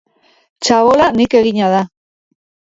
Txabola 0.67 1.11
nik 1.21 1.37
egina 1.43 1.71
da. 1.77 1.85